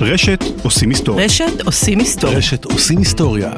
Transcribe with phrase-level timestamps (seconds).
[0.00, 1.24] רשת עושים היסטוריה.
[1.24, 2.38] רשת עושים היסטוריה.
[2.38, 3.52] רשת עושים היסטוריה.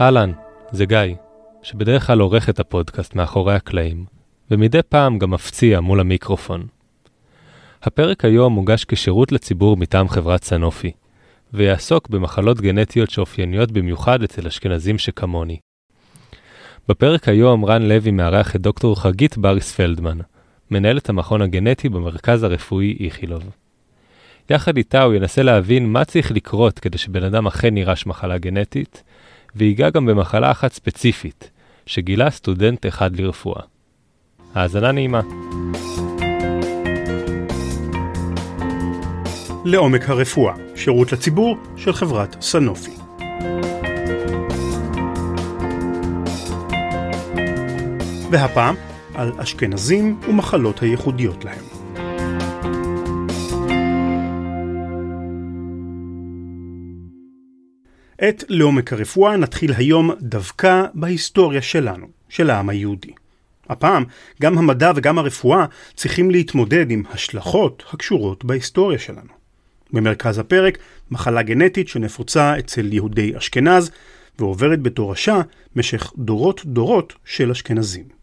[0.00, 0.32] אהלן,
[0.72, 0.98] זה גיא,
[1.62, 4.04] שבדרך כלל עורך את הפודקאסט מאחורי הקלעים,
[4.50, 6.66] ומדי פעם גם מפציע מול המיקרופון.
[7.82, 10.92] הפרק היום מוגש כשירות לציבור מטעם חברת סנופי,
[11.52, 15.58] ויעסוק במחלות גנטיות שאופייניות במיוחד אצל אשכנזים שכמוני.
[16.88, 20.18] בפרק היום רן לוי מארח את דוקטור חגית בריס פלדמן,
[20.70, 23.42] מנהלת המכון הגנטי במרכז הרפואי איכילוב.
[24.50, 29.02] יחד איתה הוא ינסה להבין מה צריך לקרות כדי שבן אדם אכן יירש מחלה גנטית,
[29.56, 31.50] ויגע גם במחלה אחת ספציפית,
[31.86, 33.62] שגילה סטודנט אחד לרפואה.
[34.54, 35.20] האזנה נעימה.
[39.64, 42.90] לעומק הרפואה, שירות לציבור של חברת סנופי.
[48.30, 48.74] והפעם
[49.18, 51.64] על אשכנזים ומחלות הייחודיות להם.
[58.28, 63.12] את לעומק הרפואה נתחיל היום דווקא בהיסטוריה שלנו, של העם היהודי.
[63.68, 64.04] הפעם,
[64.42, 69.32] גם המדע וגם הרפואה צריכים להתמודד עם השלכות הקשורות בהיסטוריה שלנו.
[69.92, 70.78] במרכז הפרק,
[71.10, 73.90] מחלה גנטית שנפוצה אצל יהודי אשכנז,
[74.38, 75.40] ועוברת בתורשה
[75.76, 78.17] משך דורות דורות של אשכנזים.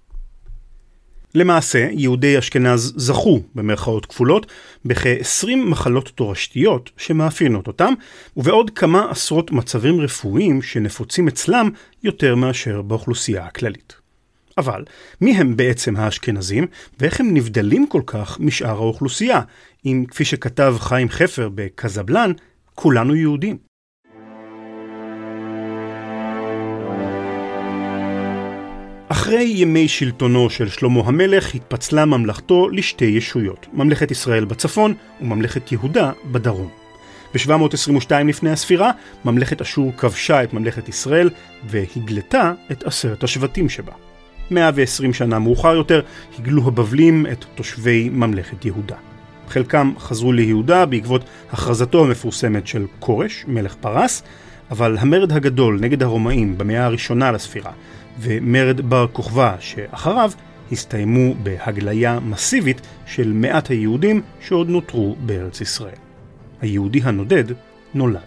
[1.35, 4.51] למעשה, יהודי אשכנז זכו, במרכאות כפולות,
[4.85, 7.93] בכ-20 מחלות תורשתיות שמאפיינות אותם,
[8.37, 11.69] ובעוד כמה עשרות מצבים רפואיים שנפוצים אצלם
[12.03, 13.93] יותר מאשר באוכלוסייה הכללית.
[14.57, 14.83] אבל,
[15.21, 16.67] מי הם בעצם האשכנזים,
[16.99, 19.41] ואיך הם נבדלים כל כך משאר האוכלוסייה,
[19.85, 22.31] אם כפי שכתב חיים חפר בקזבלן,
[22.75, 23.64] כולנו יהודים.
[29.25, 36.11] אחרי ימי שלטונו של שלמה המלך התפצלה ממלכתו לשתי ישויות, ממלכת ישראל בצפון וממלכת יהודה
[36.31, 36.69] בדרום.
[37.33, 38.91] ב-722 לפני הספירה,
[39.25, 41.29] ממלכת אשור כבשה את ממלכת ישראל
[41.65, 43.91] והגלתה את עשרת השבטים שבה.
[44.51, 46.01] 120 שנה מאוחר יותר
[46.39, 48.95] הגלו הבבלים את תושבי ממלכת יהודה.
[49.49, 54.23] חלקם חזרו ליהודה בעקבות הכרזתו המפורסמת של כורש, מלך פרס,
[54.71, 57.71] אבל המרד הגדול נגד הרומאים במאה הראשונה לספירה
[58.19, 60.31] ומרד בר כוכבא שאחריו
[60.71, 65.95] הסתיימו בהגליה מסיבית של מעט היהודים שעוד נותרו בארץ ישראל.
[66.61, 67.43] היהודי הנודד
[67.93, 68.21] נולד.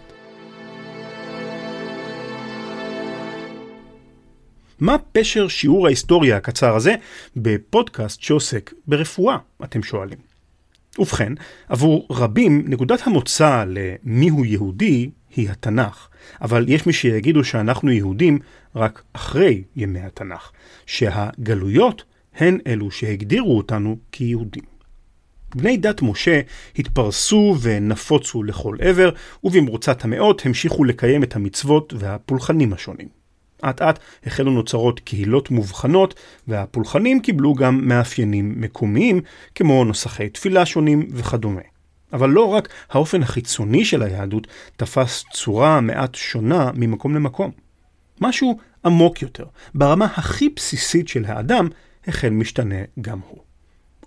[4.79, 6.95] מה פשר שיעור ההיסטוריה הקצר הזה
[7.35, 10.17] בפודקאסט שעוסק ברפואה, אתם שואלים.
[10.99, 11.33] ובכן,
[11.69, 16.08] עבור רבים נקודת המוצא למיהו יהודי היא התנ"ך,
[16.41, 18.39] אבל יש מי שיגידו שאנחנו יהודים
[18.75, 20.51] רק אחרי ימי התנ"ך,
[20.85, 22.03] שהגלויות
[22.35, 24.63] הן אלו שהגדירו אותנו כיהודים.
[25.55, 26.41] בני דת משה
[26.77, 29.09] התפרסו ונפוצו לכל עבר,
[29.43, 33.07] ובמרוצת המאות המשיכו לקיים את המצוות והפולחנים השונים.
[33.65, 36.13] אט אט החלו נוצרות קהילות מובחנות,
[36.47, 39.21] והפולחנים קיבלו גם מאפיינים מקומיים,
[39.55, 41.61] כמו נוסחי תפילה שונים וכדומה.
[42.13, 44.47] אבל לא רק האופן החיצוני של היהדות
[44.77, 47.51] תפס צורה מעט שונה ממקום למקום.
[48.21, 51.67] משהו עמוק יותר, ברמה הכי בסיסית של האדם,
[52.07, 53.39] החל משתנה גם הוא.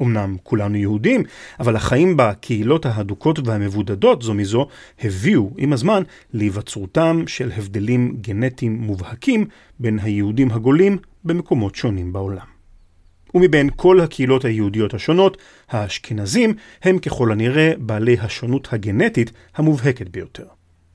[0.03, 1.23] אמנם כולנו יהודים,
[1.61, 4.67] אבל החיים בקהילות ההדוקות והמבודדות זו מזו
[5.01, 6.03] הביאו עם הזמן
[6.33, 9.47] להיווצרותם של הבדלים גנטיים מובהקים
[9.81, 12.52] בין היהודים הגולים במקומות שונים בעולם.
[13.34, 15.37] ומבין כל הקהילות היהודיות השונות,
[15.69, 20.47] האשכנזים הם ככל הנראה בעלי השונות הגנטית המובהקת ביותר.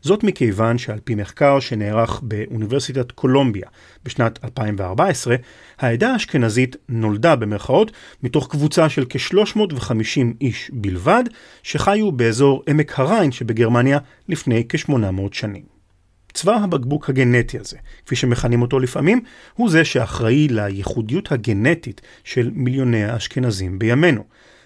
[0.02, 3.68] זאת מכיוון שעל פי מחקר שנערך באוניברסיטת קולומביה
[4.06, 5.36] בשנת 2014,
[5.80, 7.92] העדה האשכנזית נולדה במרכאות
[8.24, 11.24] מתוך קבוצה של כ-350 איש בלבד,
[11.64, 14.00] שחיו באזור עמק הריין שבגרמניה
[14.30, 15.77] לפני כ-800 שנים.
[16.38, 19.22] צוואר הבקבוק הגנטי הזה, כפי שמכנים אותו לפעמים,
[19.54, 24.24] הוא זה שאחראי לייחודיות הגנטית של מיליוני האשכנזים בימינו.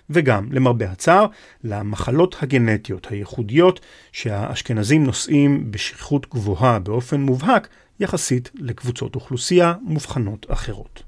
[0.10, 1.26] וגם, למרבה הצער,
[1.64, 3.80] למחלות הגנטיות הייחודיות
[4.12, 7.68] שהאשכנזים נושאים בשכיחות גבוהה באופן מובהק
[8.00, 11.04] יחסית לקבוצות אוכלוסייה מובחנות אחרות.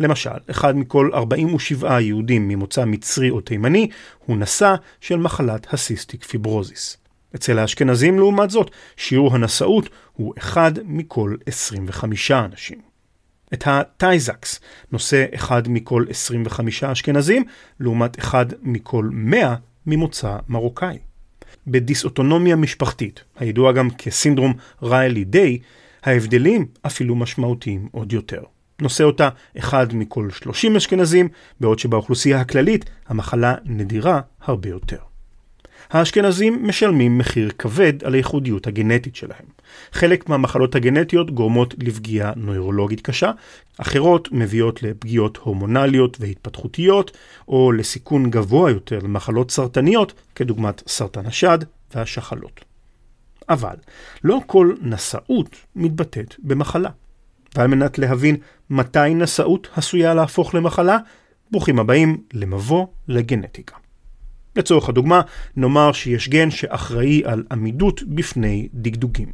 [0.00, 3.88] למשל, אחד מכל 47 יהודים ממוצא מצרי או תימני
[4.26, 7.07] הוא נשא של מחלת הסיסטיק פיברוזיס.
[7.34, 12.80] אצל האשכנזים לעומת זאת, שיעור הנשאות הוא אחד מכל 25 אנשים.
[13.54, 14.60] את הטייזקס
[14.92, 17.44] נושא אחד מכל 25 אשכנזים,
[17.80, 19.54] לעומת אחד מכל 100
[19.86, 20.98] ממוצא מרוקאי.
[21.66, 25.58] בדיסאוטונומיה משפחתית, הידוע גם כסינדרום ריילי דיי,
[26.02, 28.42] ההבדלים אפילו משמעותיים עוד יותר.
[28.80, 29.28] נושא אותה
[29.58, 31.28] אחד מכל 30 אשכנזים,
[31.60, 35.07] בעוד שבאוכלוסייה הכללית המחלה נדירה הרבה יותר.
[35.90, 39.44] האשכנזים משלמים מחיר כבד על הייחודיות הגנטית שלהם.
[39.92, 43.30] חלק מהמחלות הגנטיות גורמות לפגיעה נוירולוגית קשה,
[43.78, 47.16] אחרות מביאות לפגיעות הורמונליות והתפתחותיות,
[47.48, 51.58] או לסיכון גבוה יותר למחלות סרטניות, כדוגמת סרטן השד
[51.94, 52.64] והשחלות.
[53.48, 53.76] אבל
[54.24, 56.90] לא כל נשאות מתבטאת במחלה.
[57.56, 58.36] ועל מנת להבין
[58.70, 60.98] מתי נשאות עשויה להפוך למחלה,
[61.50, 63.76] ברוכים הבאים למבוא לגנטיקה.
[64.58, 65.20] לצורך הדוגמה,
[65.56, 69.28] נאמר שיש גן שאחראי על עמידות בפני דגדוגים.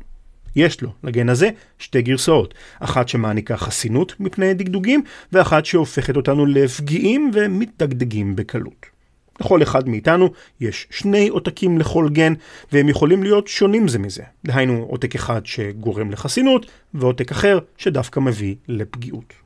[0.57, 7.31] יש לו, לגן הזה, שתי גרסאות, אחת שמעניקה חסינות מפני דגדוגים, ואחת שהופכת אותנו לפגיעים
[7.35, 8.87] ומתדגדגים בקלות.
[9.41, 10.31] לכל אחד מאיתנו
[10.61, 12.33] יש שני עותקים לכל גן,
[12.73, 14.23] והם יכולים להיות שונים זה מזה.
[14.45, 19.44] דהיינו, עותק אחד שגורם לחסינות, ועותק אחר שדווקא מביא לפגיעות.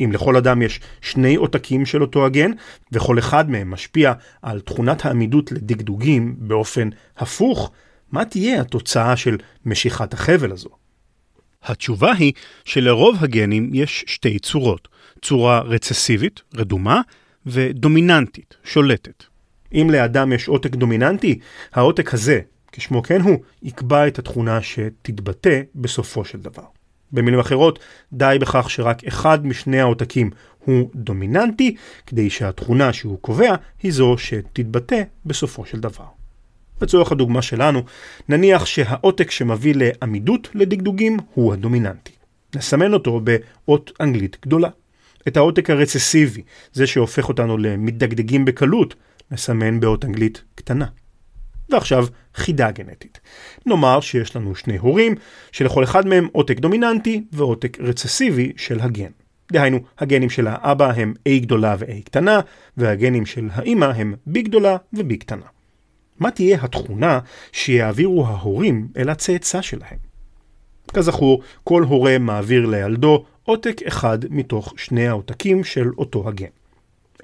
[0.00, 2.50] אם לכל אדם יש שני עותקים של אותו הגן,
[2.92, 4.12] וכל אחד מהם משפיע
[4.42, 7.70] על תכונת העמידות לדגדוגים באופן הפוך,
[8.12, 9.36] מה תהיה התוצאה של
[9.66, 10.68] משיכת החבל הזו?
[11.62, 12.32] התשובה היא
[12.64, 14.88] שלרוב הגנים יש שתי צורות,
[15.22, 17.00] צורה רצסיבית, רדומה,
[17.46, 19.24] ודומיננטית, שולטת.
[19.74, 21.38] אם לאדם יש עותק דומיננטי,
[21.72, 22.40] העותק הזה,
[22.72, 26.64] כשמו כן הוא, יקבע את התכונה שתתבטא בסופו של דבר.
[27.12, 27.78] במילים אחרות,
[28.12, 30.30] די בכך שרק אחד משני העותקים
[30.64, 31.76] הוא דומיננטי,
[32.06, 36.04] כדי שהתכונה שהוא קובע היא זו שתתבטא בסופו של דבר.
[36.82, 37.82] לצורך הדוגמה שלנו,
[38.28, 42.12] נניח שהעותק שמביא לעמידות לדגדוגים הוא הדומיננטי.
[42.54, 44.68] נסמן אותו באות אנגלית גדולה.
[45.28, 46.42] את העותק הרצסיבי,
[46.72, 48.94] זה שהופך אותנו למתדגדגים בקלות,
[49.30, 50.86] נסמן באות אנגלית קטנה.
[51.68, 53.20] ועכשיו חידה גנטית.
[53.66, 55.14] נאמר שיש לנו שני הורים,
[55.52, 59.10] שלכל אחד מהם עותק דומיננטי ועותק רצסיבי של הגן.
[59.52, 62.40] דהיינו, הגנים של האבא הם A גדולה ו-A קטנה,
[62.76, 65.46] והגנים של האימא הם B גדולה ו-B קטנה.
[66.18, 67.18] מה תהיה התכונה
[67.52, 69.98] שיעבירו ההורים אל הצאצא שלהם?
[70.94, 76.46] כזכור, כל הורה מעביר לילדו עותק אחד מתוך שני העותקים של אותו הגן.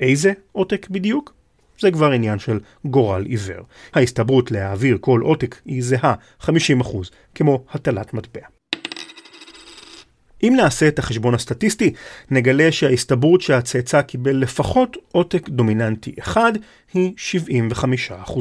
[0.00, 1.37] איזה עותק בדיוק?
[1.80, 3.64] זה כבר עניין של גורל עיוור.
[3.94, 6.48] ההסתברות להעביר כל עותק היא זהה 50%,
[7.34, 8.42] כמו הטלת מטבע.
[10.42, 11.92] אם נעשה את החשבון הסטטיסטי,
[12.30, 16.52] נגלה שההסתברות שהצאצא קיבל לפחות עותק דומיננטי אחד
[16.94, 17.12] היא
[18.10, 18.38] 75%.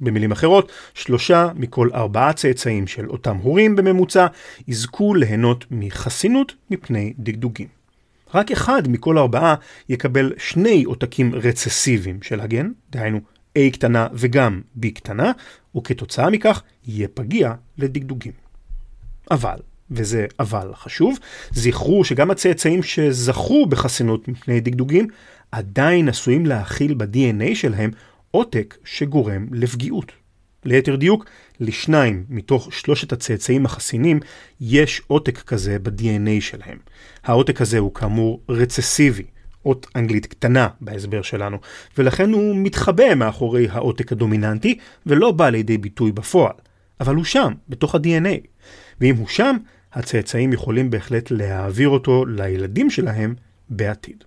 [0.00, 4.26] במילים אחרות, שלושה מכל ארבעה צאצאים של אותם הורים בממוצע
[4.68, 7.75] יזכו ליהנות מחסינות מפני דגדוגים.
[8.34, 9.54] רק אחד מכל ארבעה
[9.88, 13.20] יקבל שני עותקים רצסיביים של הגן, דהיינו
[13.58, 15.32] A קטנה וגם B קטנה,
[15.76, 18.32] וכתוצאה מכך יהיה פגיע לדגדוגים.
[19.30, 19.56] אבל,
[19.90, 21.18] וזה אבל חשוב,
[21.50, 25.08] זכרו שגם הצאצאים שזכו בחסינות מפני דגדוגים,
[25.52, 27.90] עדיין עשויים להכיל ב-DNA שלהם
[28.30, 30.12] עותק שגורם לפגיעות.
[30.66, 31.24] ליתר דיוק,
[31.60, 34.20] לשניים מתוך שלושת הצאצאים החסינים
[34.60, 36.78] יש עותק כזה ב-DNA שלהם.
[37.24, 39.24] העותק הזה הוא כאמור רצסיבי,
[39.66, 41.58] אות אנגלית קטנה בהסבר שלנו,
[41.98, 46.54] ולכן הוא מתחבא מאחורי העותק הדומיננטי ולא בא לידי ביטוי בפועל.
[47.00, 48.46] אבל הוא שם, בתוך ה-DNA.
[49.00, 49.56] ואם הוא שם,
[49.92, 53.34] הצאצאים יכולים בהחלט להעביר אותו לילדים שלהם
[53.68, 54.24] בעתיד.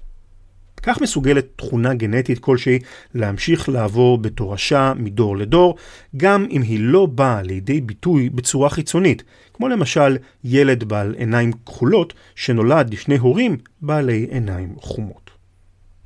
[0.81, 2.79] כך מסוגלת תכונה גנטית כלשהי
[3.15, 5.75] להמשיך לעבור בתורשה מדור לדור,
[6.17, 12.13] גם אם היא לא באה לידי ביטוי בצורה חיצונית, כמו למשל ילד בעל עיניים כחולות
[12.35, 15.29] שנולד לשני הורים בעלי עיניים חומות.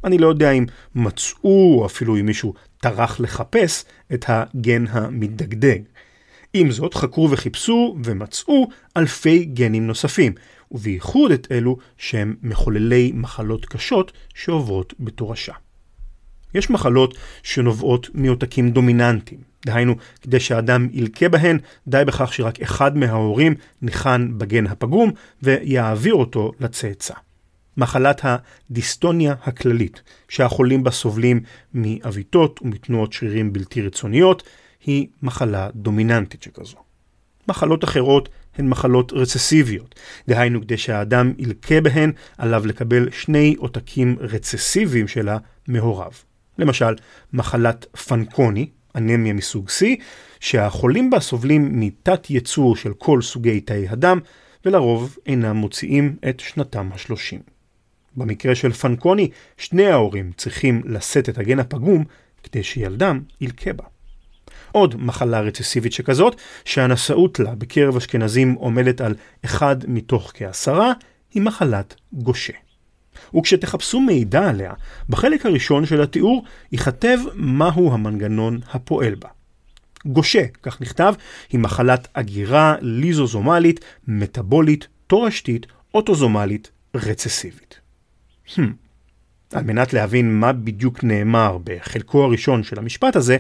[0.04, 0.66] אני לא יודע אם
[0.96, 5.80] מצאו, או אפילו אם מישהו טרח לחפש, את הגן המתדגדג.
[6.54, 10.34] עם זאת, חקרו וחיפשו ומצאו אלפי גנים נוספים,
[10.74, 15.54] ובייחוד את אלו שהם מחוללי מחלות קשות שעוברות בתורשה.
[16.54, 23.56] יש מחלות שנובעות מעותקים דומיננטיים, דהיינו, כדי שהאדם ילקה בהן, די בכך שרק אחד מההורים
[23.82, 25.12] ניחן בגן הפגום
[25.44, 27.14] ויעביר אותו לצאצא.
[27.78, 31.40] מחלת הדיסטוניה הכללית, שהחולים בה סובלים
[31.74, 34.44] מעוויתות ומתנועות שרירים בלתי רצוניות,
[34.86, 36.83] היא מחלה דומיננטית שכזו.
[37.48, 39.96] מחלות אחרות הן מחלות רצסיביות,
[40.28, 46.12] דהיינו כדי שהאדם ילקה בהן, עליו לקבל שני עותקים רצסיביים שלה מהוריו.
[46.58, 46.96] למשל,
[47.34, 49.86] מחלת פנקוני, אנמיה מסוג C,
[50.40, 54.20] שהחולים בה סובלים מתת ייצור של כל סוגי תאי הדם,
[54.66, 57.40] ולרוב אינם מוציאים את שנתם השלושים.
[58.18, 62.04] במקרה של פנקוני, שני ההורים צריכים לשאת את הגן הפגום
[62.44, 63.93] כדי שילדם ילקה בה.
[64.74, 69.16] עוד מחלה רצסיבית שכזאת, שהנשאות לה בקרב אשכנזים עומדת על
[69.46, 70.94] אחד מתוך כעשרה,
[71.34, 72.54] היא מחלת גושה.
[73.36, 74.74] וכשתחפשו מידע עליה,
[75.10, 79.30] בחלק הראשון של התיאור ייכתב מהו המנגנון הפועל בה.
[80.06, 81.14] גושה, כך נכתב,
[81.50, 87.80] היא מחלת אגירה ליזוזומלית, מטבולית, תורשתית, אוטוזומלית, רצסיבית.
[88.48, 88.62] Hmm.
[89.54, 93.38] על מנת להבין מה בדיוק נאמר בחלקו הראשון של המשפט הזה,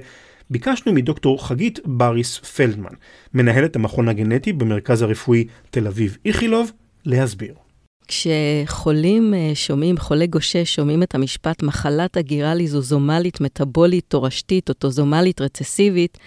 [0.54, 2.94] ביקשנו מדוקטור חגית בריס פלדמן,
[3.34, 6.72] מנהלת המכון הגנטי במרכז הרפואי תל אביב איכילוב,
[7.06, 7.54] להסביר.
[8.08, 16.18] כשחולים אה, שומעים, חולי גושה שומעים את המשפט מחלת הגירה ליזוזומלית, מטבולית, תורשתית, אוטוזומלית, רצסיבית,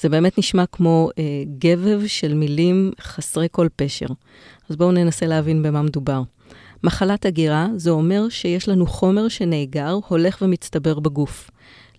[0.00, 1.24] זה באמת נשמע כמו אה,
[1.58, 4.06] גבב של מילים חסרי כל פשר.
[4.68, 6.22] אז בואו ננסה להבין במה מדובר.
[6.84, 11.50] מחלת הגירה זה אומר שיש לנו חומר שנאגר, הולך ומצטבר בגוף.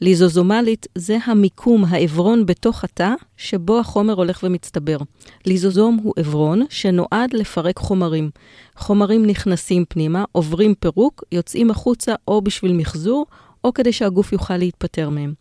[0.01, 4.97] ליזוזומלית זה המיקום, העברון בתוך התא, שבו החומר הולך ומצטבר.
[5.45, 8.29] ליזוזום הוא עברון שנועד לפרק חומרים.
[8.77, 13.25] חומרים נכנסים פנימה, עוברים פירוק, יוצאים החוצה או בשביל מחזור,
[13.63, 15.33] או כדי שהגוף יוכל להתפטר מהם.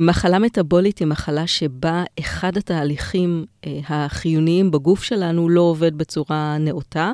[0.00, 7.12] מחלה מטבולית היא מחלה שבה אחד התהליכים אה, החיוניים בגוף שלנו לא עובד בצורה נאותה,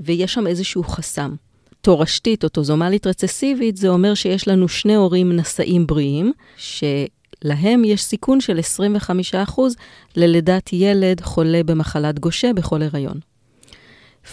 [0.00, 1.34] ויש שם איזשהו חסם.
[1.80, 8.60] תורשתית, אוטוזומלית רצסיבית, זה אומר שיש לנו שני הורים נשאים בריאים, שלהם יש סיכון של
[9.56, 9.60] 25%
[10.16, 13.20] ללידת ילד חולה במחלת גושה בכל הריון.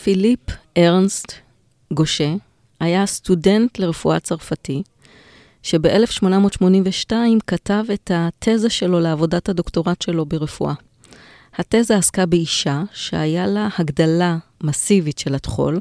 [0.03, 0.39] פיליפ
[0.77, 1.33] ארנסט
[1.93, 2.33] גושה
[2.79, 4.83] היה סטודנט לרפואה צרפתי,
[5.63, 7.11] שב-1882
[7.47, 10.73] כתב את התזה שלו לעבודת הדוקטורט שלו ברפואה.
[11.57, 15.79] התזה עסקה באישה שהיה לה הגדלה מסיבית של הטחול,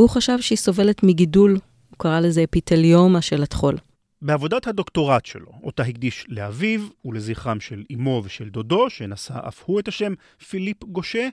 [0.00, 1.52] והוא חשב שהיא סובלת מגידול,
[1.90, 3.76] הוא קרא לזה אפיטליומה של הטחול.
[4.22, 9.88] בעבודת הדוקטורט שלו, אותה הקדיש לאביו ולזכרם של אמו ושל דודו, שנשא אף הוא את
[9.88, 10.14] השם
[10.48, 11.28] פיליפ גושה,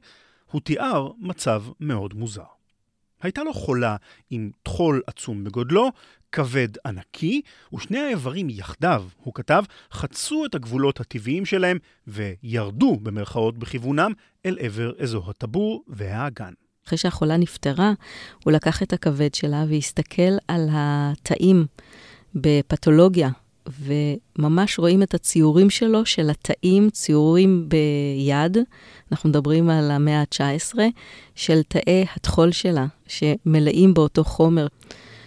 [0.51, 2.43] הוא תיאר מצב מאוד מוזר.
[3.21, 3.95] הייתה לו חולה
[4.29, 5.91] עם טחול עצום בגודלו,
[6.31, 7.41] כבד ענקי,
[7.73, 14.11] ושני האיברים יחדיו, הוא כתב, חצו את הגבולות הטבעיים שלהם וירדו במרכאות בכיוונם
[14.45, 16.53] אל עבר אזור הטבור והאגן.
[16.87, 17.93] אחרי שהחולה נפטרה,
[18.43, 21.65] הוא לקח את הכבד שלה והסתכל על התאים
[22.35, 23.29] בפתולוגיה,
[23.67, 28.57] וממש רואים את הציורים שלו, של התאים, ציורים ביד,
[29.11, 30.77] אנחנו מדברים על המאה ה-19,
[31.35, 34.67] של תאי הטחול שלה, שמלאים באותו חומר.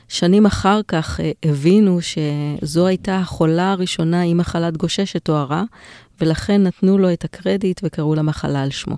[0.08, 5.64] שנים אחר כך אה, הבינו שזו הייתה החולה הראשונה עם מחלת גושה שתוארה,
[6.20, 8.96] ולכן נתנו לו את הקרדיט וקראו לה מחלה על שמו.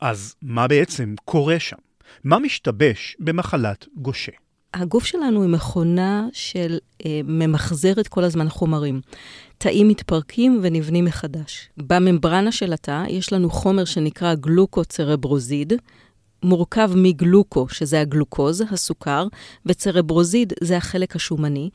[0.00, 1.87] אז מה בעצם קורה שם?
[2.24, 4.32] מה משתבש במחלת גושה?
[4.74, 9.00] הגוף שלנו היא מכונה של אה, ממחזרת כל הזמן חומרים.
[9.58, 11.68] תאים מתפרקים ונבנים מחדש.
[11.76, 15.72] בממברנה של התא יש לנו חומר שנקרא גלוקוצרברוזיד,
[16.42, 19.26] מורכב מגלוקו, שזה הגלוקוז, הסוכר,
[19.66, 21.70] וצרברוזיד זה החלק השומני,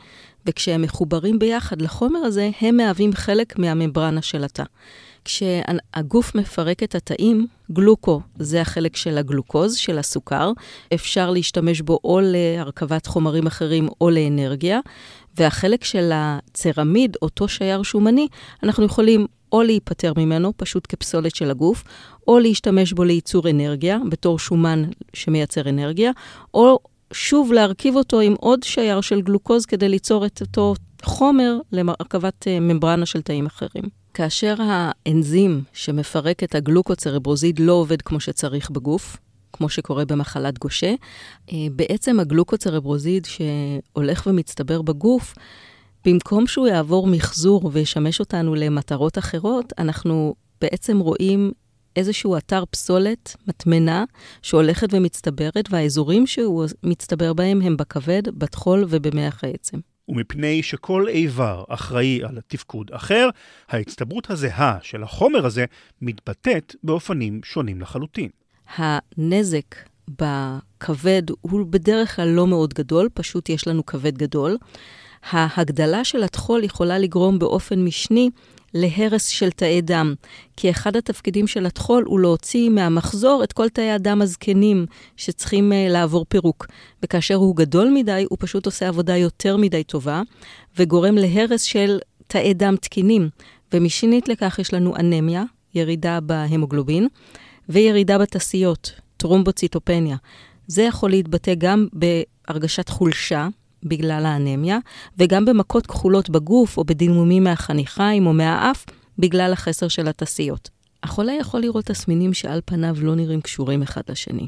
[0.45, 4.63] וכשהם מחוברים ביחד לחומר הזה, הם מהווים חלק מהממברנה של התא.
[5.25, 10.51] כשהגוף מפרק את התאים, גלוקו זה החלק של הגלוקוז, של הסוכר,
[10.93, 14.79] אפשר להשתמש בו או להרכבת חומרים אחרים או לאנרגיה,
[15.37, 18.27] והחלק של הצרמיד, אותו שייר שומני,
[18.63, 21.83] אנחנו יכולים או להיפטר ממנו, פשוט כפסולת של הגוף,
[22.27, 26.11] או להשתמש בו לייצור אנרגיה, בתור שומן שמייצר אנרגיה,
[26.53, 26.79] או
[27.13, 32.59] שוב להרכיב אותו עם עוד שייר של גלוקוז כדי ליצור את אותו חומר להרכבת אה,
[32.59, 34.02] ממברנה של תאים אחרים.
[34.13, 39.17] כאשר האנזים שמפרק את הגלוקוצרברוזיד לא עובד כמו שצריך בגוף,
[39.53, 40.93] כמו שקורה במחלת גושה,
[41.51, 45.35] אה, בעצם הגלוקוצרברוזיד שהולך ומצטבר בגוף,
[46.05, 51.51] במקום שהוא יעבור מחזור וישמש אותנו למטרות אחרות, אנחנו בעצם רואים
[51.95, 54.03] איזשהו אתר פסולת, מטמנה,
[54.41, 59.79] שהולכת ומצטברת, והאזורים שהוא מצטבר בהם הם בכבד, בטחול ובמח העצם.
[60.07, 63.29] ומפני שכל איבר אחראי על תפקוד אחר,
[63.69, 65.65] ההצטברות הזהה של החומר הזה
[66.01, 68.29] מתבטאת באופנים שונים לחלוטין.
[68.75, 69.75] הנזק
[70.07, 74.57] בכבד הוא בדרך כלל לא מאוד גדול, פשוט יש לנו כבד גדול.
[75.31, 78.29] ההגדלה של הטחול יכולה לגרום באופן משני
[78.73, 80.13] להרס של תאי דם,
[80.57, 84.85] כי אחד התפקידים של הטחול הוא להוציא מהמחזור את כל תאי הדם הזקנים
[85.17, 86.67] שצריכים uh, לעבור פירוק.
[87.03, 90.21] וכאשר הוא גדול מדי, הוא פשוט עושה עבודה יותר מדי טובה,
[90.77, 93.29] וגורם להרס של תאי דם תקינים.
[93.73, 95.43] ומשנית לכך יש לנו אנמיה,
[95.75, 97.07] ירידה בהמוגלובין,
[97.69, 100.17] וירידה בתסיות, טרומבוציטופניה.
[100.67, 103.47] זה יכול להתבטא גם בהרגשת חולשה,
[103.85, 104.77] בגלל האנמיה,
[105.17, 108.85] וגם במכות כחולות בגוף או בדימומים מהחניכיים או מהאף,
[109.19, 110.69] בגלל החסר של התסיות.
[111.03, 114.47] החולה יכול לראות תסמינים שעל פניו לא נראים קשורים אחד לשני.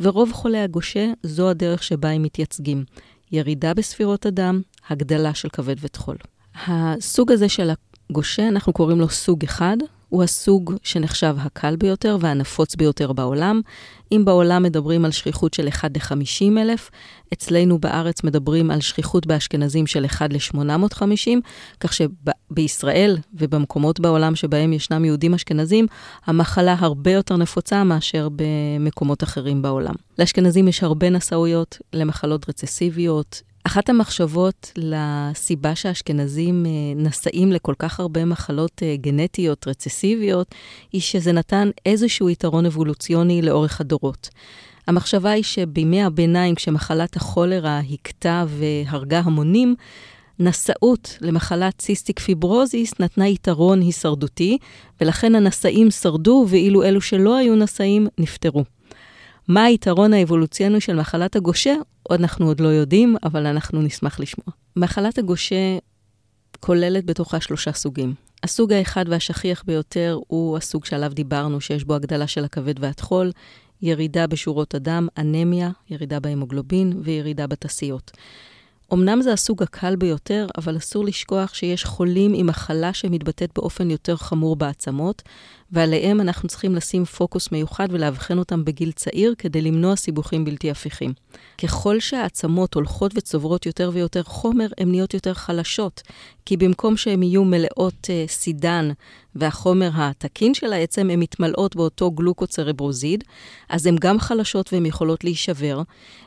[0.00, 2.84] ורוב חולי הגושה, זו הדרך שבה הם מתייצגים.
[3.32, 6.16] ירידה בספירות הדם, הגדלה של כבד וטחול.
[6.66, 7.70] הסוג הזה של
[8.10, 9.76] הגושה, אנחנו קוראים לו סוג אחד,
[10.10, 13.60] הוא הסוג שנחשב הקל ביותר והנפוץ ביותר בעולם.
[14.12, 16.90] אם בעולם מדברים על שכיחות של 1 ל-50 אלף,
[17.32, 21.30] אצלנו בארץ מדברים על שכיחות באשכנזים של 1 ל-850,
[21.80, 25.86] כך שבישראל ובמקומות בעולם שבהם ישנם יהודים אשכנזים,
[26.26, 29.94] המחלה הרבה יותר נפוצה מאשר במקומות אחרים בעולם.
[30.18, 38.24] לאשכנזים יש הרבה נשאויות למחלות רצסיביות, אחת המחשבות לסיבה שהאשכנזים אה, נשאים לכל כך הרבה
[38.24, 40.54] מחלות אה, גנטיות רצסיביות,
[40.92, 44.28] היא שזה נתן איזשהו יתרון אבולוציוני לאורך הדורות.
[44.86, 49.74] המחשבה היא שבימי הביניים, כשמחלת הכולרה הכתה והרגה המונים,
[50.38, 54.58] נשאות למחלת ציסטיק פיברוזיס נתנה יתרון הישרדותי,
[55.00, 58.64] ולכן הנשאים שרדו, ואילו אלו שלא היו נשאים נפטרו.
[59.48, 61.74] מה היתרון האבולוציוני של מחלת הגושה,
[62.12, 64.54] אנחנו עוד לא יודעים, אבל אנחנו נשמח לשמוע.
[64.76, 65.78] מחלת הגושה
[66.60, 68.14] כוללת בתוכה שלושה סוגים.
[68.42, 73.32] הסוג האחד והשכיח ביותר הוא הסוג שעליו דיברנו, שיש בו הגדלה של הכבד והטחול,
[73.82, 78.10] ירידה בשורות הדם, אנמיה, ירידה בהמוגלובין וירידה בתסיות.
[78.92, 84.16] אמנם זה הסוג הקל ביותר, אבל אסור לשכוח שיש חולים עם מחלה שמתבטאת באופן יותר
[84.16, 85.22] חמור בעצמות,
[85.72, 91.12] ועליהם אנחנו צריכים לשים פוקוס מיוחד ולאבחן אותם בגיל צעיר כדי למנוע סיבוכים בלתי הפיכים.
[91.62, 96.02] ככל שהעצמות הולכות וצוברות יותר ויותר חומר, הן נהיות יותר חלשות,
[96.46, 98.90] כי במקום שהן יהיו מלאות uh, סידן
[99.34, 103.24] והחומר התקין של העצם, הן מתמלאות באותו גלוקוצרברוזיד,
[103.68, 105.82] אז הן גם חלשות והן יכולות להישבר.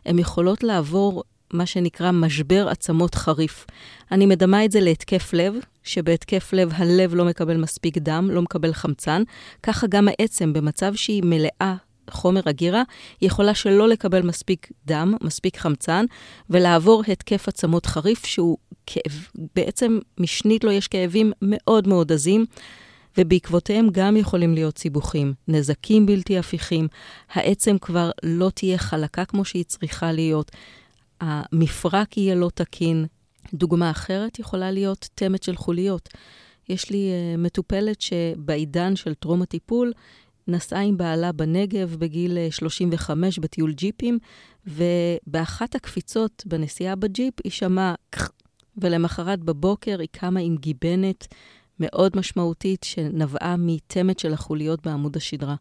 [0.05, 3.65] הן יכולות לעבור מה שנקרא משבר עצמות חריף.
[4.12, 8.74] אני מדמה את זה להתקף לב, שבהתקף לב הלב לא מקבל מספיק דם, לא מקבל
[8.74, 9.24] חמצן,
[9.63, 11.75] ככה גם העצם, במצב שהיא מלאה
[12.10, 12.83] חומר אגירה,
[13.22, 16.05] היא יכולה שלא לקבל מספיק דם, מספיק חמצן,
[16.50, 22.45] ולעבור התקף עצמות חריף, שהוא כאב, בעצם משנית לו יש כאבים מאוד מאוד עזים.
[23.17, 26.88] ובעקבותיהם גם יכולים להיות סיבוכים, נזקים בלתי הפיכים,
[27.34, 30.51] העצם כבר לא תהיה חלקה כמו שהיא צריכה להיות,
[31.21, 33.06] המפרק יהיה לא תקין.
[33.54, 36.10] דוגמה אחרת יכולה להיות תמת של חוליות.
[36.69, 39.91] יש לי uh, מטופלת שבעידן של טרום הטיפול,
[40.47, 44.19] נסעה עם בעלה בנגב בגיל 35 אה, בטיול ג'יפים,
[44.67, 47.95] ובאחת הקפיצות בנסיעה בג'יפ היא שמעה
[48.78, 51.28] ולמחרת בבוקר היא קמה עם גיבנת
[51.80, 55.56] מאוד משמעותית שנבעה מתמת של החוליות בעמוד השדרה.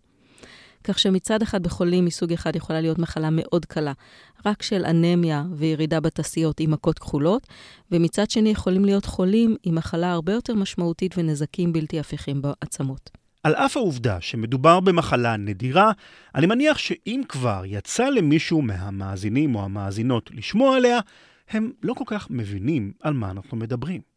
[0.84, 3.92] כך שמצד אחד בחולים מסוג אחד יכולה להיות מחלה מאוד קלה,
[4.46, 7.46] רק של אנמיה וירידה בתעשיות עם מכות כחולות,
[7.90, 13.10] ומצד שני יכולים להיות חולים עם מחלה הרבה יותר משמעותית ונזקים בלתי הפיכים בעצמות.
[13.42, 15.92] על אף העובדה שמדובר במחלה נדירה,
[16.34, 20.98] אני מניח שאם כבר יצא למישהו מהמאזינים או המאזינות לשמוע עליה,
[21.50, 24.11] הם לא כל כך מבינים על מה אנחנו מדברים.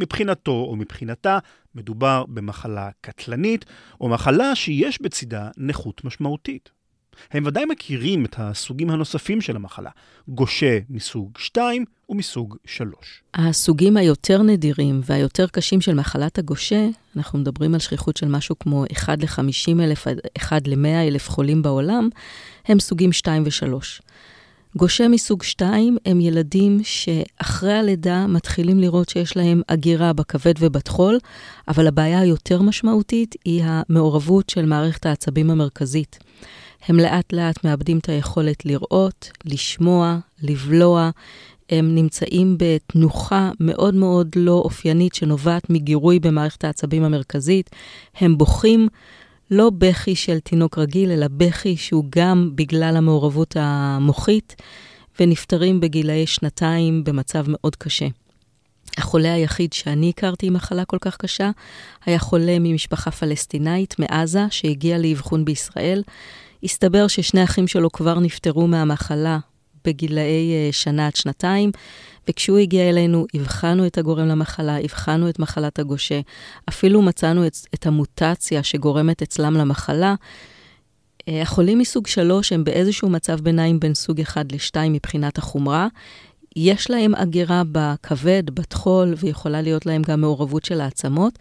[0.00, 1.38] מבחינתו או מבחינתה
[1.74, 3.64] מדובר במחלה קטלנית
[4.00, 6.70] או מחלה שיש בצידה נכות משמעותית.
[7.30, 9.90] הם ודאי מכירים את הסוגים הנוספים של המחלה,
[10.28, 13.22] גושה מסוג 2 ומסוג 3.
[13.34, 18.84] הסוגים היותר נדירים והיותר קשים של מחלת הגושה, אנחנו מדברים על שכיחות של משהו כמו
[18.92, 22.08] 1 ל-50 אלף עד 1 ל-100 אלף חולים בעולם,
[22.64, 24.02] הם סוגים 2 ו-3.
[24.76, 31.18] גושי מסוג 2 הם ילדים שאחרי הלידה מתחילים לראות שיש להם אגירה בכבד ובטחול,
[31.68, 36.18] אבל הבעיה היותר משמעותית היא המעורבות של מערכת העצבים המרכזית.
[36.88, 41.10] הם לאט לאט מאבדים את היכולת לראות, לשמוע, לבלוע.
[41.70, 47.70] הם נמצאים בתנוחה מאוד מאוד לא אופיינית שנובעת מגירוי במערכת העצבים המרכזית.
[48.16, 48.88] הם בוכים.
[49.50, 54.56] לא בכי של תינוק רגיל, אלא בכי שהוא גם בגלל המעורבות המוחית,
[55.20, 58.06] ונפטרים בגילאי שנתיים במצב מאוד קשה.
[58.98, 61.50] החולה היחיד שאני הכרתי עם מחלה כל כך קשה
[62.06, 66.02] היה חולה ממשפחה פלסטינאית מעזה שהגיע לאבחון בישראל.
[66.64, 69.38] הסתבר ששני אחים שלו כבר נפטרו מהמחלה
[69.84, 71.70] בגילאי אה, שנה עד שנתיים,
[72.28, 76.20] וכשהוא הגיע אלינו, הבחנו את הגורם למחלה, הבחנו את מחלת הגושה,
[76.68, 80.14] אפילו מצאנו את, את המוטציה שגורמת אצלם למחלה.
[81.28, 85.88] אה, החולים מסוג 3 הם באיזשהו מצב ביניים בין סוג 1 ל-2 מבחינת החומרה.
[86.56, 91.38] יש להם אגירה בכבד, בטחול, ויכולה להיות להם גם מעורבות של העצמות,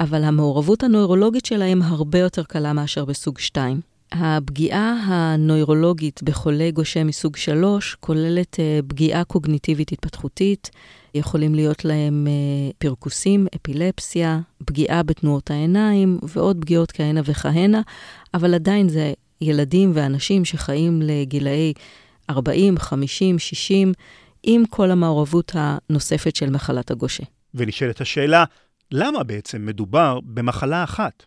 [0.00, 3.95] אבל המעורבות הנוירולוגית שלהם הרבה יותר קלה מאשר בסוג 2.
[4.12, 10.70] הפגיעה הנוירולוגית בחולי גושה מסוג 3 כוללת uh, פגיעה קוגניטיבית התפתחותית,
[11.14, 17.80] יכולים להיות להם uh, פרכוסים, אפילפסיה, פגיעה בתנועות העיניים ועוד פגיעות כהנה וכהנה,
[18.34, 21.72] אבל עדיין זה ילדים ואנשים שחיים לגילאי
[22.30, 23.92] 40, 50, 60,
[24.42, 27.24] עם כל המעורבות הנוספת של מחלת הגושה.
[27.54, 28.44] ונשאלת השאלה,
[28.92, 31.22] למה בעצם מדובר במחלה אחת?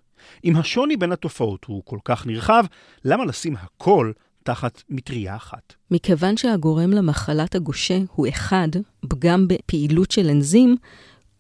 [0.46, 2.64] אם השוני בין התופעות הוא כל כך נרחב,
[3.06, 4.12] למה לשים הכל
[4.44, 5.74] תחת מטריה אחת?
[5.92, 8.70] מכיוון שהגורם למחלת הגושה הוא אחד,
[9.10, 10.76] פגם בפעילות של אנזים,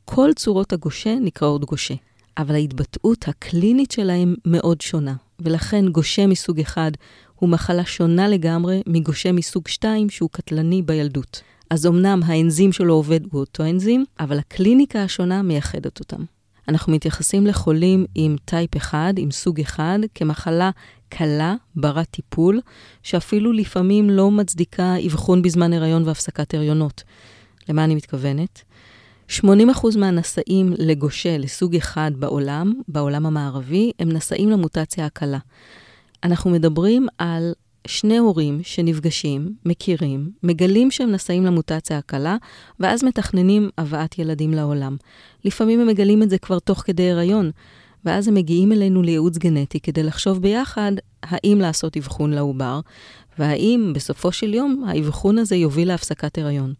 [0.06, 1.94] כל צורות הגושה נקראות גושה.
[2.38, 6.92] אבל ההתבטאות הקלינית שלהם מאוד שונה, ולכן גושה מסוג אחד
[7.36, 11.42] הוא מחלה שונה לגמרי מגושה מסוג 2 שהוא קטלני בילדות.
[11.70, 16.24] אז אמנם האנזים שלו עובד הוא אותו אנזים, אבל הקליניקה השונה מייחדת אותם.
[16.69, 19.84] אנחנו מתייחסים לחולים עם טייפ 1, עם סוג 1,
[20.15, 20.69] כמחלה
[21.10, 22.62] קלה, ברת טיפול,
[23.03, 27.03] שאפילו לפעמים לא מצדיקה אבחון בזמן הריון והפסקת הריונות.
[27.69, 28.63] למה אני מתכוונת?
[29.29, 29.41] 80%
[29.97, 35.39] מהנשאים לגושה לסוג 1 בעולם, בעולם המערבי, הם נשאים למוטציה הקלה.
[36.23, 37.53] אנחנו מדברים על
[37.89, 42.38] שני הורים שנפגשים, מכירים, מגלים שהם נשאים למוטציה הקלה,
[42.80, 44.97] ואז מתכננים הבאת ילדים לעולם.
[45.45, 47.52] לפעמים הם מגלים את זה כבר תוך כדי הריון,
[48.06, 50.91] ואז הם מגיעים אלינו לייעוץ גנטי כדי לחשוב ביחד
[51.23, 52.80] האם לעשות אבחון לעובר,
[53.39, 56.73] והאם בסופו של יום האבחון הזה יוביל להפסקת הריון.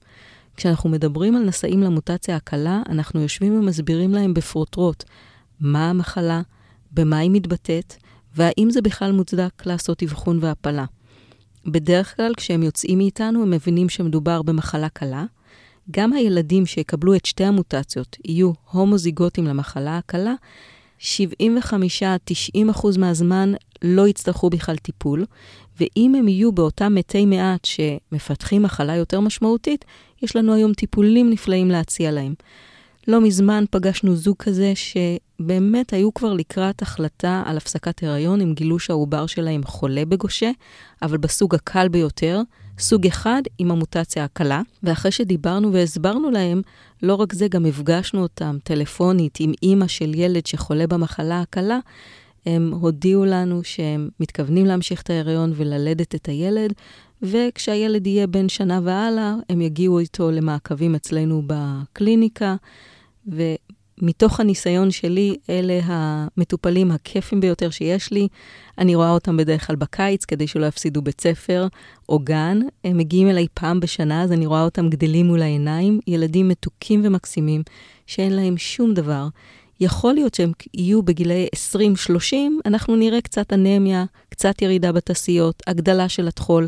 [0.56, 5.04] כשאנחנו מדברים על נשאים למוטציה הקלה, אנחנו יושבים ומסבירים להם בפרוטרוט
[5.60, 6.42] מה המחלה,
[6.92, 7.96] במה היא מתבטאת,
[8.36, 10.86] והאם זה בכלל מוצדק לעשות אבחון והפלה.
[11.66, 15.26] בדרך כלל, כשהם יוצאים מאיתנו, הם מבינים שמדובר במחלה קלה.
[15.92, 20.34] גם הילדים שיקבלו את שתי המוטציות יהיו הומוזיגוטים למחלה הקלה,
[21.00, 21.04] 75-90%
[22.98, 25.26] מהזמן לא יצטרכו בכלל טיפול,
[25.80, 29.86] ואם הם יהיו באותם מתי מעט שמפתחים מחלה יותר משמעותית,
[30.22, 32.34] יש לנו היום טיפולים נפלאים להציע להם.
[33.08, 34.74] לא מזמן פגשנו זוג כזה
[35.40, 40.52] שבאמת היו כבר לקראת החלטה על הפסקת הריון, הם גילו שהעובר שלהם חולה בגושה,
[41.02, 42.42] אבל בסוג הקל ביותר,
[42.80, 44.62] סוג אחד עם המוטציה הקלה.
[44.84, 46.62] ואחרי שדיברנו והסברנו להם,
[47.04, 51.80] לא רק זה, גם הפגשנו אותם טלפונית עם אימא של ילד שחולה במחלה הקלה,
[52.46, 56.74] הם הודיעו לנו שהם מתכוונים להמשיך את ההריון וללדת את הילד,
[57.22, 62.56] וכשהילד יהיה בן שנה והלאה, הם יגיעו איתו למעקבים אצלנו בקליניקה,
[64.02, 68.28] ומתוך הניסיון שלי, אלה המטופלים הכיפים ביותר שיש לי.
[68.78, 71.68] אני רואה אותם בדרך כלל בקיץ, כדי שלא יפסידו בית ספר
[72.10, 72.60] או גן.
[72.84, 77.64] הם מגיעים אליי פעם בשנה, אז אני רואה אותם גדלים מול העיניים, ילדים מתוקים ומקסימים,
[78.08, 79.28] שאין להם שום דבר.
[79.80, 82.36] יכול להיות שהם יהיו בגילאי 20-30,
[82.66, 86.68] אנחנו נראה קצת אנמיה, קצת ירידה בתעשיות, הגדלה של הטחול,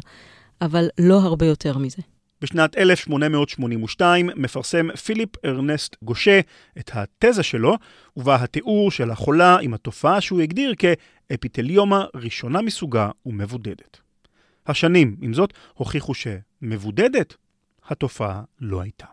[0.61, 2.01] אבל לא הרבה יותר מזה.
[2.41, 6.39] בשנת 1882 מפרסם פיליפ ארנסט גושה
[6.79, 7.77] את התזה שלו,
[8.17, 13.97] ובה התיאור של החולה עם התופעה שהוא הגדיר כאפיטליומה ראשונה מסוגה ומבודדת.
[14.67, 17.35] השנים, עם זאת, הוכיחו שמבודדת
[17.87, 19.05] התופעה לא הייתה.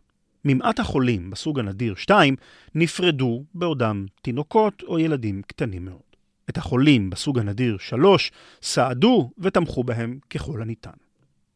[0.44, 2.36] ממעט החולים בסוג הנדיר 2
[2.74, 6.00] נפרדו בעודם תינוקות או ילדים קטנים מאוד.
[6.50, 11.07] את החולים בסוג הנדיר 3 סעדו ותמכו בהם ככל הניתן.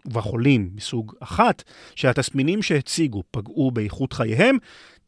[0.06, 1.62] ובחולים מסוג 1,
[1.94, 4.58] שהתסמינים שהציגו פגעו באיכות חייהם,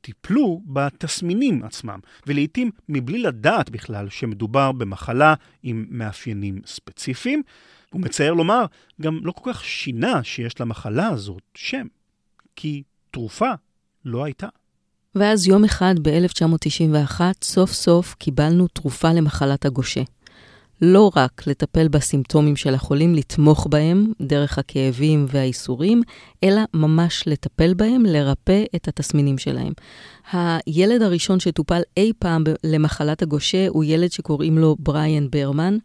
[0.01, 7.43] טיפלו בתסמינים עצמם, ולעיתים מבלי לדעת בכלל שמדובר במחלה עם מאפיינים ספציפיים.
[7.93, 8.65] ומצער לומר,
[9.03, 11.87] גם לא כל כך שינה שיש למחלה הזאת שם,
[12.57, 13.51] כי תרופה
[14.05, 14.49] לא הייתה.
[15.15, 20.03] ואז יום אחד ב-1991, סוף סוף קיבלנו תרופה למחלת הגושה.
[20.83, 26.03] לא רק לטפל בסימפטומים של החולים, לתמוך בהם דרך הכאבים והאיסורים,
[26.45, 29.73] אלא ממש לטפל בהם, לרפא את התסמינים שלהם.
[30.33, 35.77] הילד הראשון שטופל אי פעם למחלת הגושה הוא ילד שקוראים לו בריאן ברמן,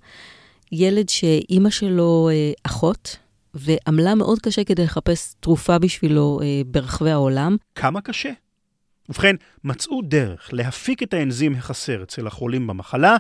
[0.71, 3.17] ילד שאימא שלו אה, אחות,
[3.53, 7.57] ועמלה מאוד קשה כדי לחפש תרופה בשבילו אה, ברחבי העולם.
[7.75, 8.31] כמה קשה?
[9.09, 13.17] ובכן, מצאו דרך להפיק את האנזים החסר אצל החולים במחלה,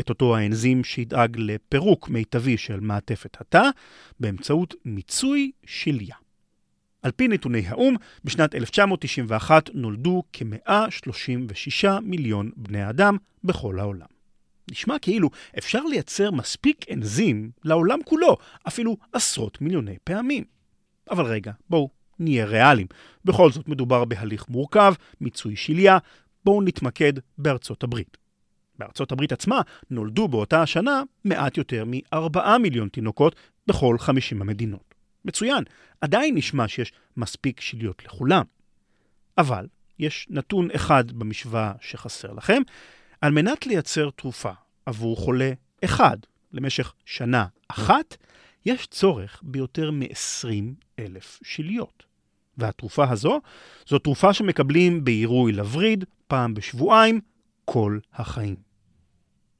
[0.00, 3.62] את אותו האנזים שידאג לפירוק מיטבי של מעטפת התא,
[4.20, 6.16] באמצעות מיצוי שליה.
[7.02, 14.06] על פי נתוני האו"ם, בשנת 1991 נולדו כ-136 מיליון בני אדם בכל העולם.
[14.70, 18.36] נשמע כאילו אפשר לייצר מספיק אנזים לעולם כולו,
[18.68, 20.44] אפילו עשרות מיליוני פעמים.
[21.10, 21.90] אבל רגע, בואו
[22.20, 22.86] נהיה ריאליים.
[23.24, 25.98] בכל זאת מדובר בהליך מורכב, מיצוי שליה,
[26.44, 28.16] בואו נתמקד בארצות הברית.
[28.78, 34.94] בארצות הברית עצמה נולדו באותה השנה מעט יותר מ-4 מיליון תינוקות בכל 50 המדינות.
[35.24, 35.64] מצוין,
[36.00, 38.44] עדיין נשמע שיש מספיק שליות לכולם.
[39.38, 39.66] אבל
[39.98, 42.62] יש נתון אחד במשוואה שחסר לכם,
[43.20, 44.52] על מנת לייצר תרופה
[44.86, 45.52] עבור חולה
[45.84, 46.16] אחד
[46.52, 48.16] למשך שנה אחת,
[48.66, 50.48] יש צורך ביותר מ-20
[50.98, 52.09] אלף שליות.
[52.58, 53.40] והתרופה הזו,
[53.86, 57.20] זו תרופה שמקבלים בעירוי לווריד פעם בשבועיים
[57.64, 58.56] כל החיים.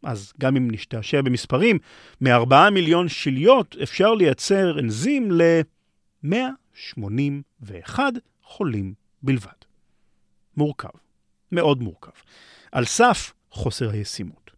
[0.04, 1.78] אז גם אם נשתעשע במספרים,
[2.20, 7.98] מ-4 מיליון שליות אפשר לייצר אנזים ל-181
[8.42, 9.50] חולים בלבד.
[10.56, 10.88] מורכב,
[11.52, 12.10] מאוד מורכב,
[12.72, 14.50] על סף חוסר הישימות.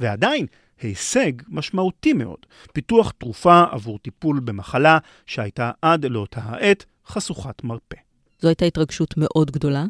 [0.00, 0.46] ועדיין,
[0.80, 7.96] הישג משמעותי מאוד, פיתוח תרופה עבור טיפול במחלה שהייתה עד לאותה העת חשוכת מרפא.
[8.40, 9.84] זו הייתה התרגשות מאוד גדולה.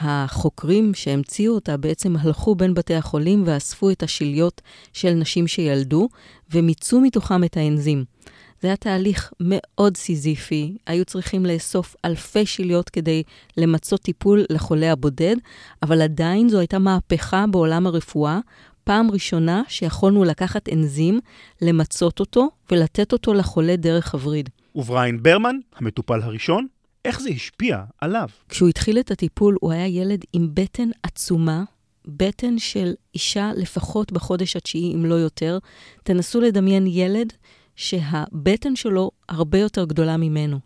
[0.00, 4.60] החוקרים שהמציאו אותה בעצם הלכו בין בתי החולים ואספו את השיליות
[4.92, 6.08] של נשים שילדו,
[6.50, 8.04] ומיצו מתוכם את האנזים.
[8.62, 13.22] זה היה תהליך מאוד סיזיפי, היו צריכים לאסוף אלפי שיליות כדי
[13.56, 15.36] למצות טיפול לחולה הבודד,
[15.82, 18.38] אבל עדיין זו הייתה מהפכה בעולם הרפואה,
[18.84, 21.20] פעם ראשונה שיכולנו לקחת אנזים,
[21.62, 24.50] למצות אותו ולתת אותו לחולה דרך הווריד.
[24.74, 26.66] ובריין ברמן, המטופל הראשון,
[27.04, 28.28] איך זה השפיע עליו?
[28.48, 31.64] כשהוא התחיל את הטיפול, הוא היה ילד עם בטן עצומה,
[32.06, 35.58] בטן של אישה לפחות בחודש התשיעי, אם לא יותר.
[36.02, 37.32] תנסו לדמיין ילד
[37.76, 40.58] שהבטן שלו הרבה יותר גדולה ממנו.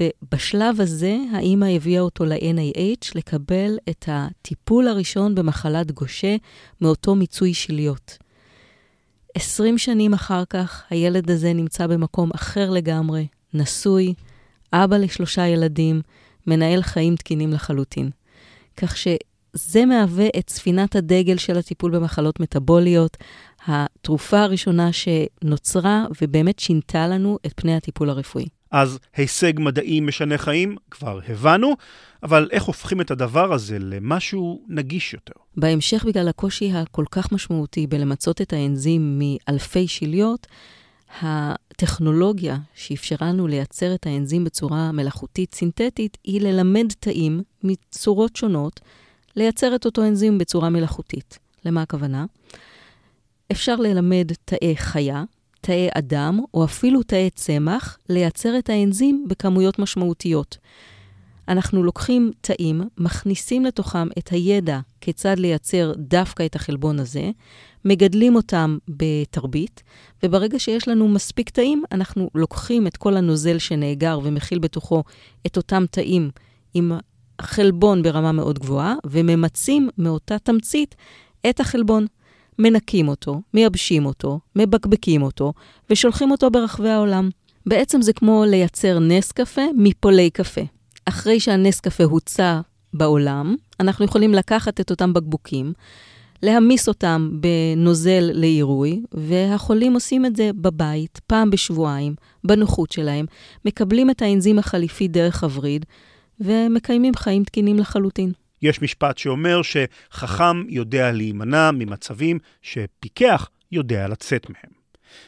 [0.00, 6.36] ובשלב הזה, האימא הביאה אותו ל-NIH לקבל את הטיפול הראשון במחלת גושה
[6.80, 8.18] מאותו מיצוי שליות.
[9.34, 14.14] עשרים שנים אחר כך, הילד הזה נמצא במקום אחר לגמרי, נשוי,
[14.72, 16.00] אבא לשלושה ילדים,
[16.46, 18.10] מנהל חיים תקינים לחלוטין.
[18.76, 23.16] כך שזה מהווה את ספינת הדגל של הטיפול במחלות מטבוליות,
[23.66, 28.46] התרופה הראשונה שנוצרה ובאמת שינתה לנו את פני הטיפול הרפואי.
[28.74, 31.76] אז הישג מדעי משנה חיים, כבר הבנו,
[32.22, 35.32] אבל איך הופכים את הדבר הזה למשהו נגיש יותר?
[35.56, 40.46] בהמשך, בגלל הקושי הכל כך משמעותי בלמצות את האנזים מאלפי שליות,
[41.22, 48.80] הטכנולוגיה שאפשרה לנו לייצר את האנזים בצורה מלאכותית סינתטית היא ללמד תאים מצורות שונות
[49.36, 51.38] לייצר את אותו אנזים בצורה מלאכותית.
[51.64, 52.24] למה הכוונה?
[53.52, 55.24] אפשר ללמד תאי חיה,
[55.64, 60.58] תאי אדם או אפילו תאי צמח לייצר את האנזים בכמויות משמעותיות.
[61.48, 67.30] אנחנו לוקחים תאים, מכניסים לתוכם את הידע כיצד לייצר דווקא את החלבון הזה,
[67.84, 69.82] מגדלים אותם בתרבית,
[70.22, 75.04] וברגע שיש לנו מספיק תאים, אנחנו לוקחים את כל הנוזל שנאגר ומכיל בתוכו
[75.46, 76.30] את אותם תאים
[76.74, 76.92] עם
[77.40, 80.94] חלבון ברמה מאוד גבוהה, וממצים מאותה תמצית
[81.50, 82.06] את החלבון.
[82.58, 85.52] מנקים אותו, מייבשים אותו, מבקבקים אותו,
[85.90, 87.30] ושולחים אותו ברחבי העולם.
[87.66, 90.60] בעצם זה כמו לייצר נס קפה מפולי קפה.
[91.04, 92.60] אחרי שהנס קפה הוצע
[92.94, 95.72] בעולם, אנחנו יכולים לקחת את אותם בקבוקים,
[96.42, 102.14] להמיס אותם בנוזל לעירוי, והחולים עושים את זה בבית, פעם בשבועיים,
[102.44, 103.26] בנוחות שלהם,
[103.64, 105.86] מקבלים את האנזים החליפי דרך הווריד,
[106.40, 108.32] ומקיימים חיים תקינים לחלוטין.
[108.62, 114.74] יש משפט שאומר שחכם יודע להימנע ממצבים שפיקח יודע לצאת מהם.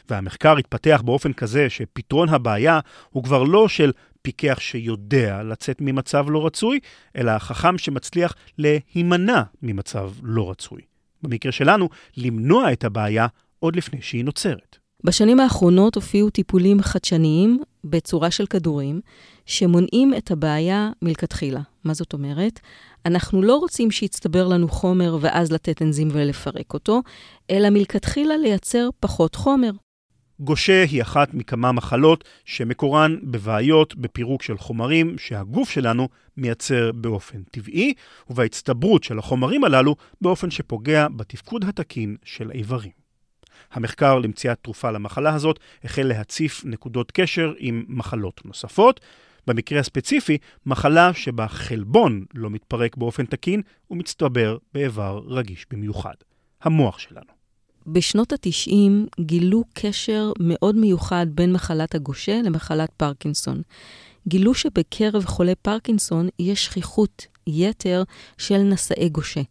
[0.09, 6.45] והמחקר התפתח באופן כזה שפתרון הבעיה הוא כבר לא של פיקח שיודע לצאת ממצב לא
[6.45, 6.79] רצוי,
[7.15, 10.81] אלא חכם שמצליח להימנע ממצב לא רצוי.
[11.23, 13.27] במקרה שלנו, למנוע את הבעיה
[13.59, 14.77] עוד לפני שהיא נוצרת.
[15.03, 19.01] בשנים האחרונות הופיעו טיפולים חדשניים בצורה של כדורים,
[19.47, 21.59] שמונעים את הבעיה מלכתחילה.
[21.83, 22.59] מה זאת אומרת?
[23.05, 27.01] אנחנו לא רוצים שיצטבר לנו חומר ואז לתת אנזים ולפרק אותו,
[27.51, 29.71] אלא מלכתחילה לייצר פחות חומר.
[30.39, 37.93] גושה היא אחת מכמה מחלות שמקורן בבעיות בפירוק של חומרים שהגוף שלנו מייצר באופן טבעי,
[38.29, 42.91] ובהצטברות של החומרים הללו באופן שפוגע בתפקוד התקין של האיברים.
[43.71, 48.99] המחקר למציאת תרופה למחלה הזאת החל להציף נקודות קשר עם מחלות נוספות,
[49.47, 56.13] במקרה הספציפי, מחלה שבה חלבון לא מתפרק באופן תקין ומצטבר באיבר רגיש במיוחד,
[56.61, 57.37] המוח שלנו.
[57.87, 63.61] בשנות ה-90 גילו קשר מאוד מיוחד בין מחלת הגושה למחלת פרקינסון.
[64.27, 68.03] גילו שבקרב חולי פרקינסון יש שכיחות יתר
[68.37, 69.41] של נשאי גושה.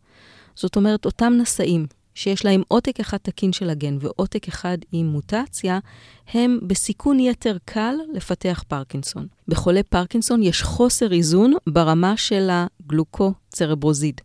[0.55, 5.79] זאת אומרת, אותם נשאים שיש להם עותק אחד תקין של הגן ועותק אחד עם מוטציה,
[6.35, 9.27] הם בסיכון יתר קל לפתח פרקינסון.
[9.49, 14.21] בחולי פרקינסון יש חוסר איזון ברמה של הגלוקוצרברוזיד.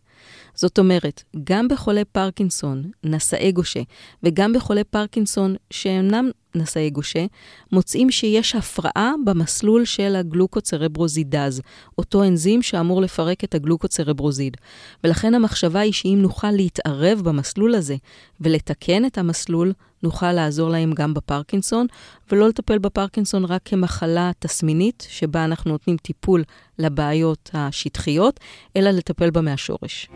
[0.62, 3.82] זאת אומרת, גם בחולי פרקינסון, נשאי גושה,
[4.24, 7.26] וגם בחולי פרקינסון שאינם נשאי גושה,
[7.72, 11.62] מוצאים שיש הפרעה במסלול של הגלוקוצרברוזידז,
[11.98, 14.58] אותו אנזים שאמור לפרק את הגלוקוצרברוזיד.
[15.04, 17.96] ולכן המחשבה היא שאם נוכל להתערב במסלול הזה
[18.42, 21.88] ולתקן את המסלול, נוכל לעזור להם גם בפרקינסון,
[22.32, 26.44] ולא לטפל בפרקינסון רק כמחלה תסמינית, שבה אנחנו נותנים טיפול
[26.80, 28.40] לבעיות השטחיות,
[28.76, 30.10] אלא לטפל בה מהשורש.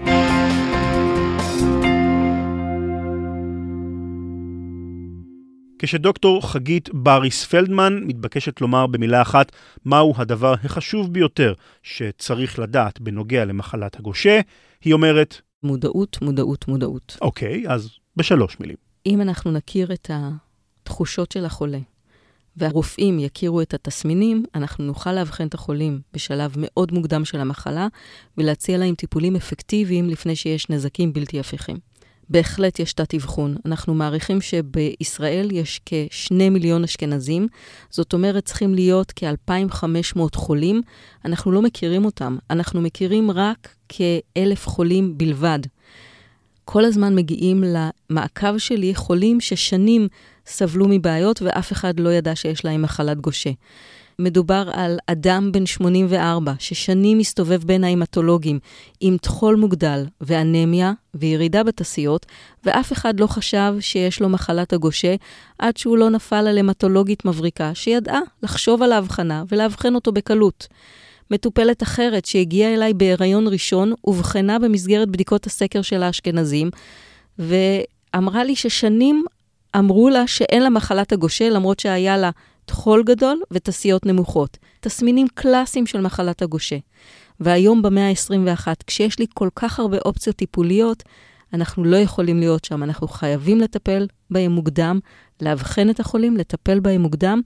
[5.79, 9.51] כשדוקטור חגית בריס פלדמן מתבקשת לומר במילה אחת
[9.85, 14.39] מהו הדבר החשוב ביותר שצריך לדעת בנוגע למחלת הגושה,
[14.81, 15.41] היא אומרת...
[15.63, 17.17] מודעות, מודעות, מודעות.
[17.21, 18.84] אוקיי, אז בשלוש מילים.
[19.05, 21.79] אם אנחנו נכיר את התחושות של החולה,
[22.57, 27.87] והרופאים יכירו את התסמינים, אנחנו נוכל לאבחן את החולים בשלב מאוד מוקדם של המחלה,
[28.37, 31.77] ולהציע להם טיפולים אפקטיביים לפני שיש נזקים בלתי הפיכים.
[32.29, 33.55] בהחלט יש תת-אבחון.
[33.65, 37.47] אנחנו מעריכים שבישראל יש כשני מיליון אשכנזים,
[37.89, 40.81] זאת אומרת צריכים להיות כ-2,500 חולים.
[41.25, 45.59] אנחנו לא מכירים אותם, אנחנו מכירים רק כאלף חולים בלבד.
[46.65, 50.07] כל הזמן מגיעים למעקב שלי חולים ששנים
[50.45, 53.49] סבלו מבעיות ואף אחד לא ידע שיש להם מחלת גושה.
[54.19, 58.59] מדובר על אדם בן 84 ששנים מסתובב בין ההמטולוגים
[58.99, 62.25] עם טחול מוגדל ואנמיה וירידה בתסיות,
[62.63, 65.15] ואף אחד לא חשב שיש לו מחלת הגושה
[65.59, 70.67] עד שהוא לא נפל על המטולוגית מבריקה שידעה לחשוב על ההבחנה ולאבחן אותו בקלות.
[71.31, 76.69] מטופלת אחרת שהגיעה אליי בהיריון ראשון, אובחנה במסגרת בדיקות הסקר של האשכנזים,
[77.39, 79.25] ואמרה לי ששנים
[79.77, 82.29] אמרו לה שאין לה מחלת הגושה, למרות שהיה לה
[82.65, 84.57] טחול גדול ותסיות נמוכות.
[84.79, 86.77] תסמינים קלאסיים של מחלת הגושה.
[87.39, 91.03] והיום במאה ה-21, כשיש לי כל כך הרבה אופציות טיפוליות,
[91.53, 92.83] אנחנו לא יכולים להיות שם.
[92.83, 94.99] אנחנו חייבים לטפל בהם מוקדם,
[95.41, 97.41] לאבחן את החולים, לטפל בהם מוקדם,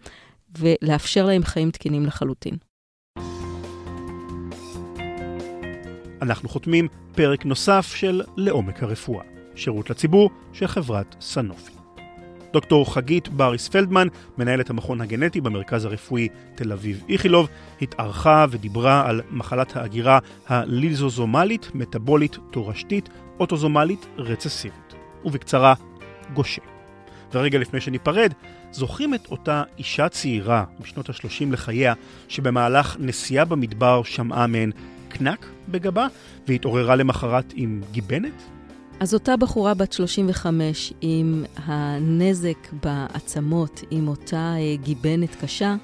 [0.60, 2.69] ולאפשר להם חיים תקינים לחלוטין.
[6.22, 9.24] אנחנו חותמים פרק נוסף של לעומק הרפואה,
[9.56, 11.72] שירות לציבור של חברת סנופי.
[12.54, 17.48] דוקטור חגית בריס פלדמן, מנהלת המכון הגנטי במרכז הרפואי תל אביב איכילוב,
[17.82, 24.94] התארחה ודיברה על מחלת ההגירה הליזוזומלית, מטבולית, תורשתית, אוטוזומלית, רצסיבית.
[25.26, 25.74] ובקצרה,
[26.34, 26.62] גושה.
[27.34, 28.34] ורגע לפני שניפרד,
[28.72, 31.94] זוכרים את אותה אישה צעירה בשנות ה-30 לחייה,
[32.28, 34.72] שבמהלך נסיעה במדבר שמעה מהן
[35.20, 36.08] קנק בגבה,
[36.48, 38.42] והתעוררה למחרת עם גיבנת?
[39.00, 45.76] אז אותה בחורה בת 35 עם הנזק בעצמות, עם אותה אה, גיבנת קשה,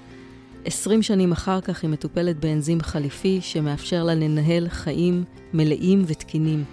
[0.65, 6.63] 20 שנים אחר כך היא מטופלת באנזים חליפי שמאפשר לה לנהל חיים מלאים ותקינים.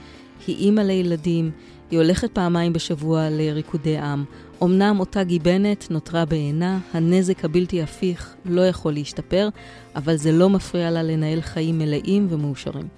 [0.47, 1.51] היא אימא לילדים,
[1.91, 4.25] היא הולכת פעמיים בשבוע לריקודי עם.
[4.63, 9.49] אמנם אותה גיבנת נותרה בעינה, הנזק הבלתי הפיך לא יכול להשתפר,
[9.97, 12.89] אבל זה לא מפריע לה לנהל חיים מלאים ומאושרים.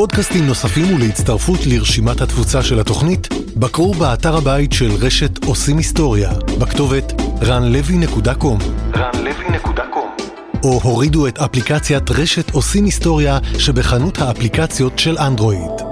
[0.00, 7.12] לפודקאסטים נוספים ולהצטרפות לרשימת התפוצה של התוכנית, בקרו באתר הבית של רשת עושים היסטוריה, בכתובת
[7.40, 8.62] ranlevy.com
[8.94, 10.22] ranlevy.com
[10.64, 15.89] או הורידו את אפליקציית רשת עושים היסטוריה שבחנות האפליקציות של אנדרואיד.